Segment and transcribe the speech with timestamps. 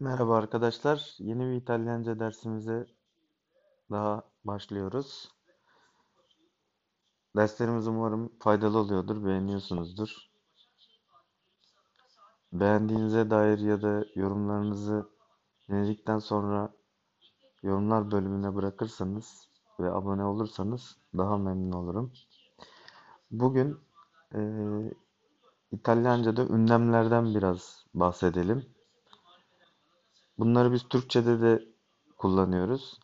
[0.00, 1.14] Merhaba arkadaşlar.
[1.18, 2.86] Yeni bir İtalyanca dersimize
[3.90, 5.32] daha başlıyoruz.
[7.36, 10.30] Derslerimiz umarım faydalı oluyordur, beğeniyorsunuzdur.
[12.52, 15.08] Beğendiğinize dair ya da yorumlarınızı
[15.68, 16.72] dinledikten sonra
[17.62, 19.48] yorumlar bölümüne bırakırsanız
[19.80, 22.12] ve abone olursanız daha memnun olurum.
[23.30, 23.78] Bugün
[24.34, 24.92] eee
[25.72, 28.73] İtalyanca'da ünlemlerden biraz bahsedelim.
[30.38, 31.64] Bunları biz Türkçe'de de
[32.16, 33.00] kullanıyoruz.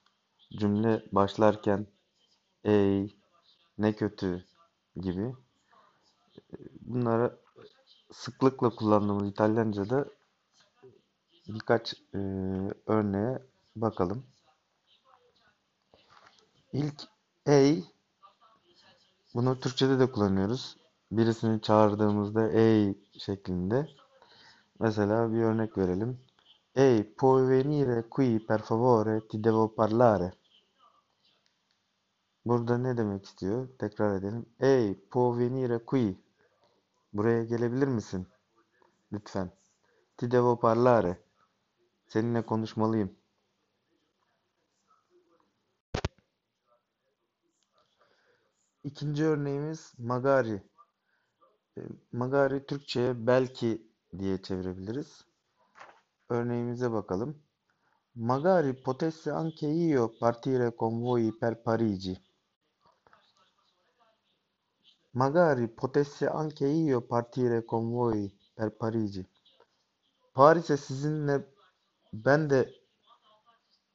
[0.52, 1.86] Cümle başlarken
[2.64, 3.16] ey,
[3.78, 4.44] ne kötü
[4.96, 5.34] gibi.
[6.80, 7.36] Bunlara
[8.12, 10.06] sıklıkla kullandığımız İtalyanca'da
[11.48, 12.18] birkaç e,
[12.86, 13.42] örneğe
[13.76, 14.26] bakalım.
[16.72, 17.02] İlk
[17.46, 17.84] ey,
[19.34, 20.76] bunu Türkçe'de de kullanıyoruz.
[21.12, 23.88] Birisini çağırdığımızda ey şeklinde.
[24.78, 26.20] Mesela bir örnek verelim.
[26.72, 29.26] Ehi, puoi venire qui per favore?
[29.26, 30.38] Ti devo parlare.
[32.44, 33.68] Burada ne demek istiyor?
[33.78, 34.46] Tekrar edelim.
[34.60, 36.16] Ehi, puoi venire qui?
[37.12, 38.26] Buraya gelebilir misin?
[39.12, 39.50] Lütfen.
[40.16, 41.18] Ti devo parlare.
[42.06, 43.16] Seninle konuşmalıyım.
[48.84, 50.62] İkinci örneğimiz magari.
[51.78, 51.80] E,
[52.12, 55.29] Magari Türkçe'ye belki diye çevirebiliriz.
[56.30, 57.42] Örneğimize bakalım.
[58.14, 62.16] Magari potessi anche io partire con voi per Parigi.
[65.12, 69.26] Magari potessi anche io partire con voi per Parigi.
[70.32, 71.46] Paris'e sizinle
[72.12, 72.74] ben de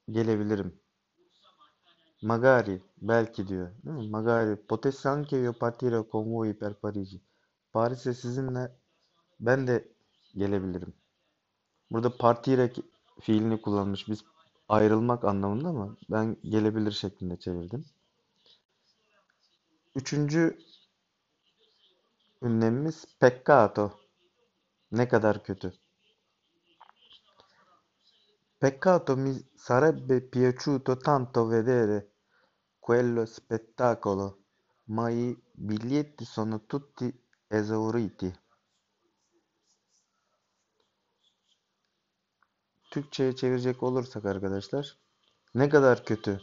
[0.07, 0.79] gelebilirim.
[2.21, 3.71] Magari belki diyor.
[3.83, 4.09] Değil mi?
[4.09, 7.21] Magari potessi anche io partire con voi per Parigi.
[7.71, 8.71] Paris'e sizinle
[9.39, 9.87] ben de
[10.33, 11.04] gelebilirim.
[11.95, 12.83] Burada partire ki-
[13.21, 14.09] fiilini kullanmış.
[14.09, 14.23] Biz
[14.69, 17.85] ayrılmak anlamında ama ben gelebilir şeklinde çevirdim.
[19.95, 20.57] Üçüncü
[22.41, 23.91] ünlemimiz peccato.
[24.91, 25.73] Ne kadar kötü.
[28.59, 32.07] Peccato mi sarebbe piaciuto tanto vedere
[32.81, 34.37] quello spettacolo,
[34.85, 37.07] ma i biglietti sono tutti
[37.47, 38.44] esauriti.
[42.95, 44.97] Türkçe'ye çevirecek olursak arkadaşlar,
[45.55, 46.41] ne kadar kötü.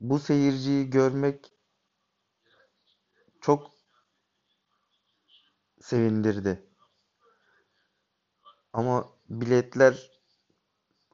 [0.00, 1.52] Bu seyirciyi görmek
[3.40, 3.70] çok
[5.80, 6.66] sevindirdi.
[8.72, 10.10] Ama biletler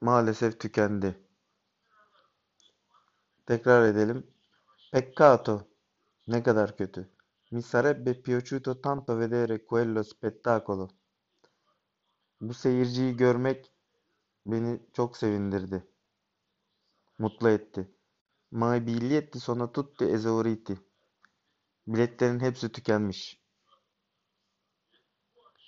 [0.01, 1.19] maalesef tükendi.
[3.45, 4.27] Tekrar edelim.
[4.91, 5.67] Peccato.
[6.27, 7.09] Ne kadar kötü.
[7.51, 10.98] Mi sarebbe piaciuto tanto vedere quello spettacolo.
[12.41, 13.71] Bu seyirciyi görmek
[14.45, 15.87] beni çok sevindirdi.
[17.17, 17.95] Mutlu etti.
[18.51, 20.79] Ma biglietti sono tutti esauriti.
[21.87, 23.41] Biletlerin hepsi tükenmiş.